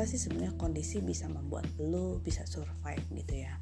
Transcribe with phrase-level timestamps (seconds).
[0.00, 3.54] rasa sih sebenarnya kondisi bisa membuat lo bisa survive gitu ya.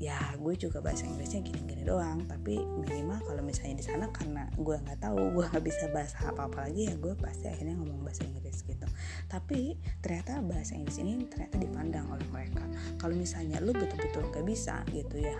[0.00, 4.76] Ya gue juga bahasa Inggrisnya gini-gini doang tapi minimal kalau misalnya di sana karena gue
[4.80, 8.64] nggak tahu gue nggak bisa bahasa apa-apa lagi ya gue pasti akhirnya ngomong bahasa Inggris
[8.64, 8.86] gitu.
[9.28, 12.64] Tapi ternyata bahasa Inggris ini ternyata dipandang oleh mereka.
[12.96, 15.36] Kalau misalnya lu betul-betul nggak bisa gitu ya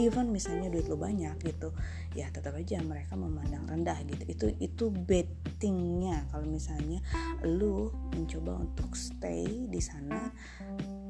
[0.00, 1.68] even misalnya duit lu banyak gitu
[2.16, 4.24] ya tetap aja mereka memandang rendah gitu.
[4.28, 7.00] Itu itu bettingnya kalau misalnya
[7.44, 10.32] lu mencoba untuk stay di sana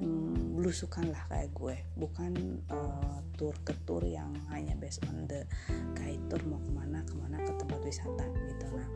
[0.02, 1.76] hmm, belusukan lah kayak gue.
[1.98, 2.32] Bukan
[2.70, 5.46] uh, tour ke tour yang hanya based on the
[5.94, 8.66] guide tour mau ke mana ke mana ke tempat wisata gitu.
[8.74, 8.88] Nah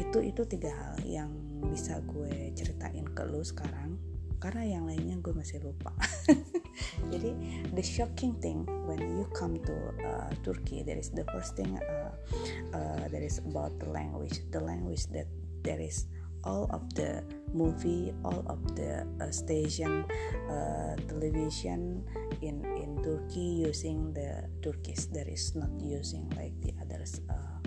[0.00, 1.30] itu itu tiga hal yang
[1.68, 3.96] bisa gue ceritain ke lu sekarang.
[4.40, 5.96] Karena yang lainnya gue masih lupa
[7.12, 7.32] jadi
[7.74, 12.12] the shocking thing when you come to uh, Turkey there is the first thing uh,
[12.74, 15.26] uh, that is about the language the language that
[15.64, 16.06] there is
[16.44, 20.04] all of the movie, all of the uh, station
[20.48, 22.04] uh, television
[22.44, 25.08] in in Turkey using the Turkish.
[25.08, 27.58] There is not using like the others uh,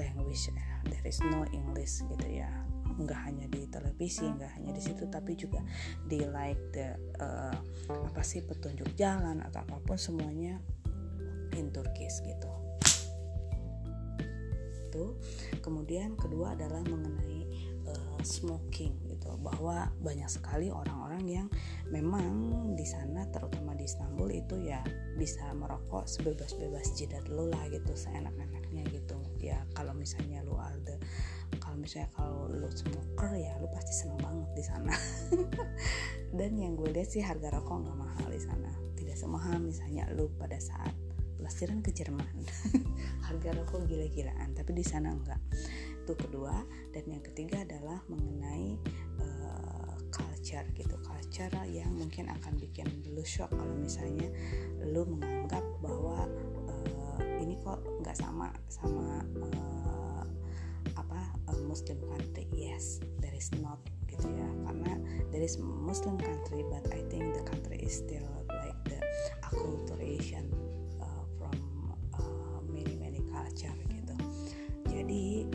[0.00, 0.48] language.
[0.88, 2.48] There is no English gitu ya.
[2.98, 5.60] Enggak hanya di televisi, enggak hanya di situ, tapi juga
[6.04, 7.56] di like the uh,
[7.88, 10.60] apa sih petunjuk jalan atau apa pun semuanya
[11.56, 12.50] in Turkish gitu.
[14.88, 15.16] Itu.
[15.64, 17.72] Kemudian kedua adalah mengenai
[18.24, 21.46] smoking gitu bahwa banyak sekali orang-orang yang
[21.90, 22.30] memang
[22.78, 24.80] di sana terutama di Istanbul itu ya
[25.18, 30.96] bisa merokok sebebas-bebas jidat lo lah gitu seenak-enaknya gitu ya kalau misalnya lo ada
[31.72, 34.92] kalau misalnya kalau lo smoker ya lo pasti seneng banget di sana.
[36.36, 38.68] Dan yang gue lihat sih harga rokok nggak mahal di sana.
[38.92, 40.92] Tidak semahal misalnya lo pada saat
[41.40, 42.44] pelesiran ke Jerman.
[43.26, 45.40] Harga rokok gila-gilaan tapi di sana enggak
[46.04, 46.60] itu kedua.
[46.92, 48.76] Dan yang ketiga adalah mengenai
[49.24, 51.00] uh, culture gitu.
[51.00, 52.84] Culture yang mungkin akan bikin
[53.16, 54.28] lu shock kalau misalnya
[54.92, 56.28] lu menganggap bahwa
[56.68, 59.81] uh, ini kok nggak sama sama uh,
[61.64, 63.78] Muslim country yes there is not
[64.12, 64.48] gitu ya.
[64.68, 64.92] Karena
[65.32, 69.00] there is Muslim country but I think the country is still like the
[69.48, 70.52] acculturation
[71.00, 71.56] uh, from
[72.12, 74.14] uh, many many culture gitu.
[74.86, 75.48] Jadi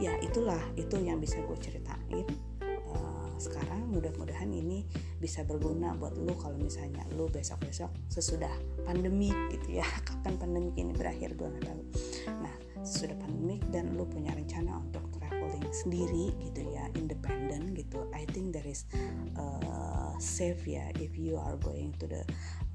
[0.00, 2.26] ya itulah itu yang bisa gue ceritain.
[2.88, 4.88] Uh, sekarang mudah-mudahan ini
[5.20, 8.50] bisa berguna buat lo kalau misalnya lo besok-besok sesudah
[8.88, 9.86] pandemi gitu ya.
[10.08, 11.82] Kapan pandemi ini berakhir gue nggak tahu
[12.30, 18.28] nah sesudah pandemi dan lo punya rencana untuk traveling sendiri gitu ya independen gitu I
[18.30, 18.84] think there is
[19.36, 22.22] uh, safe ya if you are going to the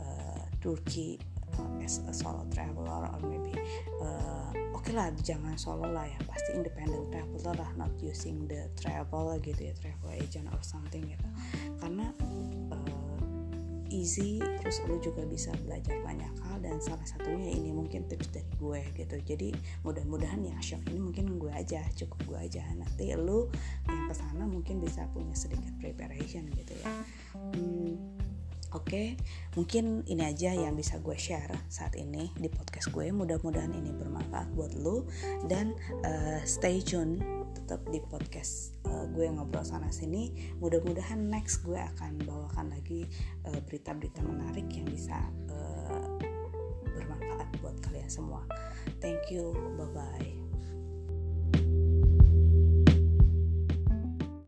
[0.02, 1.20] uh, Turkey
[1.60, 3.54] uh, as a solo traveler or maybe
[4.02, 8.68] uh, oke okay lah jangan solo lah ya pasti independent traveler lah not using the
[8.80, 11.28] travel gitu ya travel agent or something gitu.
[11.78, 11.93] Karena
[13.94, 18.50] easy terus lo juga bisa belajar banyak hal dan salah satunya ini mungkin tips dari
[18.58, 19.16] gue gitu.
[19.22, 19.54] Jadi
[19.86, 22.66] mudah-mudahan yang shock ini mungkin gue aja cukup gue aja.
[22.74, 23.54] Nanti lo
[23.86, 26.90] yang ke sana mungkin bisa punya sedikit preparation gitu ya.
[27.38, 28.23] Hmm,
[28.74, 29.14] Oke,
[29.54, 33.14] mungkin ini aja yang bisa gue share saat ini di podcast gue.
[33.14, 35.06] Mudah-mudahan ini bermanfaat buat lo
[35.46, 37.22] dan uh, stay tune
[37.54, 40.34] tetap di podcast uh, gue ngobrol sana sini.
[40.58, 43.06] Mudah-mudahan next gue akan bawakan lagi
[43.46, 45.22] berita berita-berita menarik yang bisa
[45.54, 46.18] uh,
[46.98, 48.42] bermanfaat buat kalian semua.
[48.98, 50.43] Thank you, bye bye.